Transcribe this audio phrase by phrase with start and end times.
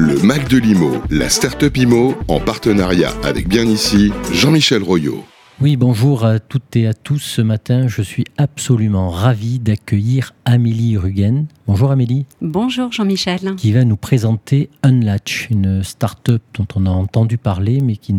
[0.00, 5.24] Le Mac de l'IMO, la start-up IMO, en partenariat avec bien ici, Jean-Michel Royot.
[5.60, 7.18] Oui, bonjour à toutes et à tous.
[7.18, 11.46] Ce matin, je suis absolument ravi d'accueillir Amélie Ruggen.
[11.66, 12.26] Bonjour Amélie.
[12.40, 13.56] Bonjour Jean-Michel.
[13.56, 18.14] Qui va nous présenter Unlatch, une start-up dont on a entendu parler mais qui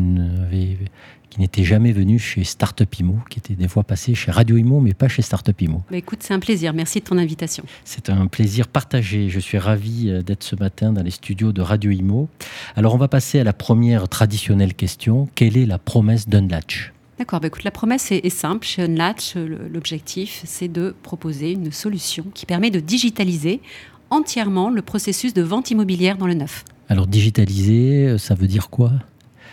[1.37, 4.93] n'était jamais venue chez Startup Imo, qui était des fois passée chez Radio Imo, mais
[4.93, 5.83] pas chez Startup Imo.
[5.91, 6.73] Bah écoute, c'est un plaisir.
[6.73, 7.63] Merci de ton invitation.
[7.83, 9.29] C'est un plaisir partagé.
[9.29, 12.29] Je suis ravi euh, d'être ce matin dans les studios de Radio Imo.
[12.75, 15.29] Alors, on va passer à la première traditionnelle question.
[15.35, 18.65] Quelle est la promesse d'Unlatch D'accord, bah écoute, la promesse est, simple.
[18.65, 23.59] Chez Unlatch, l'objectif, c'est de proposer une solution qui permet de digitaliser
[24.09, 26.63] entièrement le processus de vente immobilière dans le neuf.
[26.87, 28.93] Alors, digitaliser, euh, ça veut dire quoi?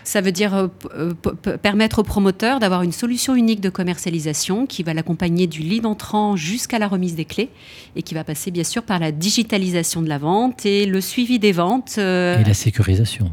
[0.04, 1.12] Ça veut dire euh, euh,
[1.56, 6.36] permettre au promoteur d'avoir une solution unique de commercialisation qui va l'accompagner du lead entrant
[6.36, 7.50] jusqu'à la remise des clés
[7.94, 11.38] et qui va passer bien sûr par la digitalisation de la vente et le suivi
[11.38, 11.98] des ventes.
[11.98, 13.30] et la sécurisation.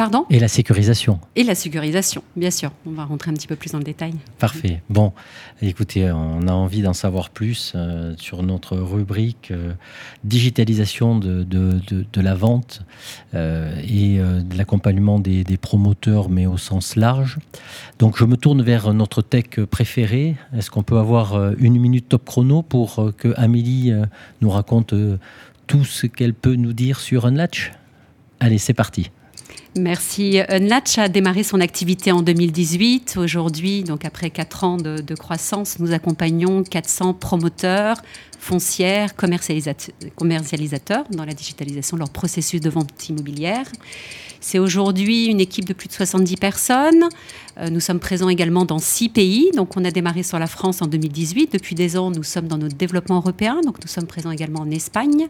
[0.00, 1.20] Pardon Et la sécurisation.
[1.36, 2.72] Et la sécurisation, bien sûr.
[2.86, 4.14] On va rentrer un petit peu plus dans le détail.
[4.38, 4.80] Parfait.
[4.88, 5.12] Bon,
[5.60, 9.74] écoutez, on a envie d'en savoir plus euh, sur notre rubrique euh,
[10.24, 12.80] digitalisation de, de, la vente
[13.34, 17.36] euh, et de l'accompagnement des, des, promoteurs, mais au sens large.
[17.98, 20.34] Donc, je me tourne vers notre tech préféré.
[20.56, 23.92] Est-ce qu'on peut avoir une minute top chrono pour que Amélie
[24.40, 24.94] nous raconte
[25.66, 27.72] tout ce qu'elle peut nous dire sur Unlatch?
[28.40, 29.10] Allez, c'est parti.
[29.76, 30.40] Merci.
[30.48, 33.16] Unlatch a démarré son activité en 2018.
[33.18, 38.02] Aujourd'hui, donc après quatre ans de, croissance, nous accompagnons 400 promoteurs,
[38.40, 43.66] foncières, commercialisateurs dans la digitalisation de leur processus de vente immobilière.
[44.40, 47.08] C'est aujourd'hui une équipe de plus de 70 personnes.
[47.58, 49.50] Euh, nous sommes présents également dans six pays.
[49.54, 51.52] Donc, on a démarré sur la France en 2018.
[51.52, 53.60] Depuis des ans, nous sommes dans notre développement européen.
[53.64, 55.26] Donc, nous sommes présents également en Espagne,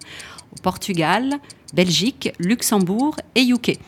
[0.52, 1.38] au Portugal,
[1.74, 3.78] Belgique, Luxembourg et UK.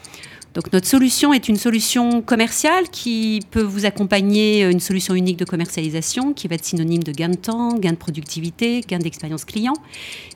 [0.55, 5.39] Donc notre solution est une solution commerciale qui peut vous accompagner, euh, une solution unique
[5.39, 9.47] de commercialisation qui va être synonyme de gain de temps, gain de productivité, gain d'expérience
[9.47, 9.73] client,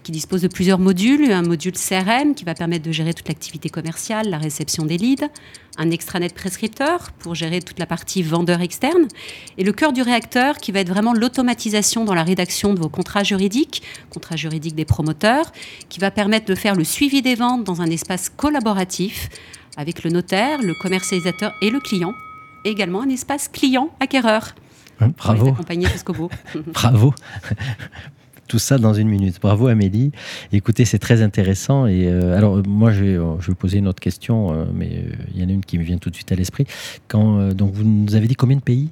[0.05, 3.69] qui dispose de plusieurs modules, un module CRM qui va permettre de gérer toute l'activité
[3.69, 5.29] commerciale, la réception des leads,
[5.77, 9.09] un extranet prescripteur pour gérer toute la partie vendeur externe,
[9.59, 12.89] et le cœur du réacteur qui va être vraiment l'automatisation dans la rédaction de vos
[12.89, 15.53] contrats juridiques, contrats juridiques des promoteurs,
[15.91, 19.29] qui va permettre de faire le suivi des ventes dans un espace collaboratif
[19.77, 22.15] avec le notaire, le commercialisateur et le client.
[22.65, 24.55] Et également un espace client-acquéreur.
[25.19, 25.49] Bravo.
[25.49, 26.31] Accompagner jusqu'au bout.
[26.67, 27.15] Bravo.
[28.49, 29.41] Tout ça dans une minute.
[29.41, 30.13] Bravo Amélie.
[30.53, 31.87] Écoutez, c'est très intéressant.
[31.87, 35.13] Et euh, alors moi, je vais, je vais, poser une autre question, euh, mais euh,
[35.35, 36.67] il y en a une qui me vient tout de suite à l'esprit.
[37.09, 38.91] Quand donc vous nous avez dit combien de pays?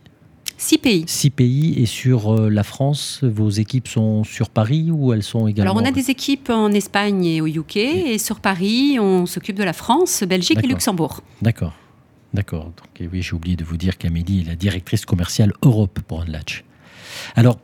[0.56, 1.04] Six pays.
[1.06, 1.82] Six pays.
[1.82, 5.82] Et sur euh, la France, vos équipes sont sur Paris ou elles sont également Alors,
[5.82, 7.76] on a des équipes en Espagne et au UK.
[7.76, 11.20] Et sur Paris, on s'occupe de la France, Belgique et Luxembourg.
[11.42, 11.72] D'accord.
[12.32, 12.64] D'accord.
[12.64, 16.64] Donc, oui, j'ai oublié de vous dire qu'Amélie est la directrice commerciale Europe pour Unlatch.
[17.36, 17.58] Alors,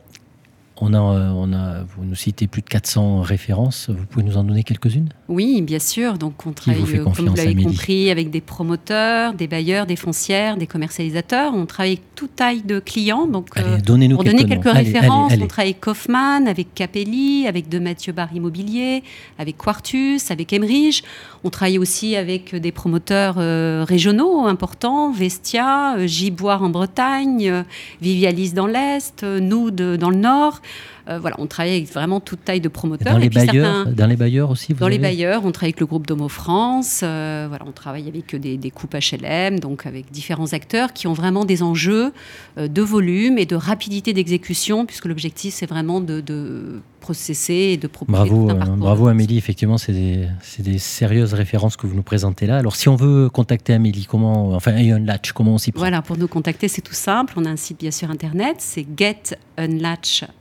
[0.81, 3.89] on a, on a, vous nous citez plus de 400 références.
[3.89, 5.09] Vous pouvez nous en donner quelques-unes?
[5.27, 6.17] Oui, bien sûr.
[6.17, 10.57] Donc, on travaille, euh, comme vous l'avez compris, avec des promoteurs, des bailleurs, des foncières,
[10.57, 11.53] des commercialisateurs.
[11.53, 13.27] On travaille avec toute taille de clients.
[13.27, 18.33] Donc, euh, donnez-nous quelques références, on travaille avec Kaufmann, avec Capelli, avec De Mathieu Bar
[18.33, 19.03] Immobilier,
[19.37, 21.03] avec Quartus, avec Emmerich.
[21.43, 27.63] On travaille aussi avec des promoteurs euh, régionaux importants, Vestia, Giboire en Bretagne,
[28.01, 30.61] Vivialis dans l'Est, Nous dans le Nord.
[31.09, 33.13] Euh, voilà, on travaille avec vraiment toute taille de promoteurs.
[33.13, 36.07] Dans les, bailleurs, dans les bailleurs aussi Dans les bailleurs, on travaille avec le groupe
[36.07, 37.01] Domo France.
[37.03, 41.13] Euh, voilà, on travaille avec des, des, coupes HLM, donc avec différents acteurs qui ont
[41.13, 42.13] vraiment des enjeux
[42.57, 47.87] euh, de volume et de rapidité d'exécution, puisque l'objectif, c'est vraiment de, processer et de
[47.87, 50.27] proposer bravo, bravo Amélie, effectivement, c'est des,
[50.59, 52.57] des, sérieuses références que vous nous présentez là.
[52.57, 55.79] Alors, si on veut contacter Amélie, comment, enfin, Unlatch, comment on s'y prend?
[55.79, 57.33] Voilà, pour nous contacter, c'est tout simple.
[57.37, 60.40] On a un site bien sûr internet, c'est getunlatch.com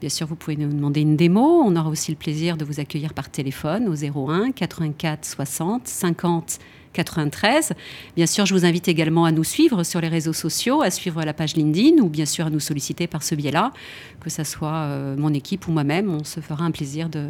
[0.00, 1.62] Bien sûr, vous pouvez nous demander une démo.
[1.64, 6.58] On aura aussi le plaisir de vous accueillir par téléphone au 01 84 60 50
[6.92, 7.72] 93.
[8.16, 11.22] Bien sûr, je vous invite également à nous suivre sur les réseaux sociaux, à suivre
[11.24, 13.72] la page LinkedIn ou bien sûr à nous solliciter par ce biais-là,
[14.20, 16.10] que ce soit euh, mon équipe ou moi-même.
[16.10, 17.28] On se fera un plaisir de,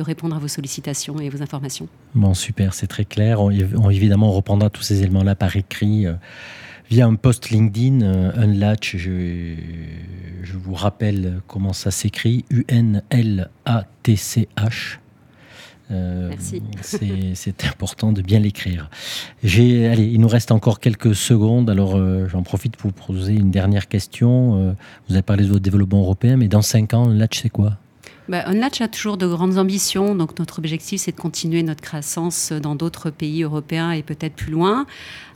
[0.00, 1.86] répondre à vos sollicitations et vos informations.
[2.16, 3.38] Bon, super, c'est très clair.
[3.90, 6.06] évidemment, on reprendra tous ces éléments-là par écrit.
[6.06, 6.14] Euh,
[6.92, 9.54] via un post LinkedIn, euh, Unlatch, je,
[10.42, 13.48] je vous rappelle comment ça s'écrit, U-N-L-A-T-C-H.
[15.90, 16.62] Euh, Merci.
[17.32, 18.90] C'est important de bien l'écrire.
[19.42, 23.50] Allez, il nous reste encore quelques secondes, alors euh, j'en profite pour vous poser une
[23.50, 24.76] dernière question.
[25.08, 27.78] vous avez parlé de votre développement européen, mais dans 5 ans, Unlatch, c'est quoi?
[28.28, 32.52] Bah, Unlatch a toujours de grandes ambitions, donc notre objectif c'est de continuer notre croissance
[32.52, 34.86] dans d'autres pays européens et peut-être plus loin,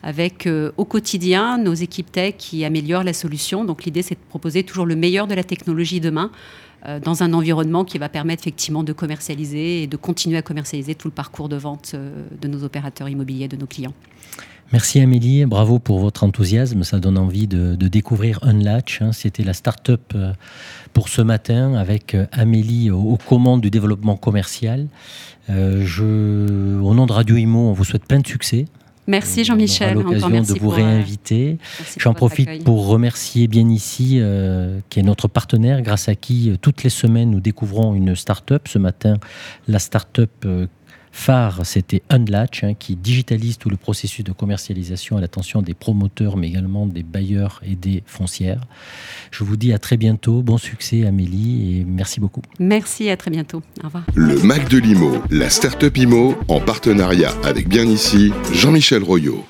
[0.02, 3.64] avec euh, au quotidien nos équipes tech qui améliorent la solution.
[3.64, 6.30] Donc l'idée c'est de proposer toujours le meilleur de la technologie demain
[6.86, 10.94] euh, dans un environnement qui va permettre effectivement de commercialiser et de continuer à commercialiser
[10.94, 13.94] tout le parcours de vente euh, de nos opérateurs immobiliers, de nos clients.
[14.72, 19.00] Merci Amélie, bravo pour votre enthousiasme, ça donne envie de, découvrir Unlatch.
[19.00, 19.12] Hein.
[19.12, 20.32] C'était la start-up euh,
[20.92, 24.88] pour ce matin avec Amélie aux, commandes du développement commercial.
[25.48, 28.66] je, au nom de Radio Imo, on vous souhaite plein de succès
[29.06, 29.94] Merci Jean-Michel.
[29.94, 31.58] L'occasion de vous euh, réinviter.
[31.96, 36.56] J'en profite pour remercier bien ici, euh, qui est notre partenaire, grâce à qui euh,
[36.60, 38.66] toutes les semaines nous découvrons une start-up.
[38.68, 39.18] Ce matin,
[39.68, 40.30] la start-up
[41.16, 46.36] phare, c'était Unlatch, hein, qui digitalise tout le processus de commercialisation à l'attention des promoteurs,
[46.36, 48.60] mais également des bailleurs et des foncières.
[49.30, 50.42] Je vous dis à très bientôt.
[50.42, 52.42] Bon succès, Amélie, et merci beaucoup.
[52.60, 53.62] Merci, à très bientôt.
[53.82, 54.04] Au revoir.
[54.14, 59.44] Le Mac de l'IMO, la start-up IMO, en partenariat avec Bien Ici, Jean-Michel Royot.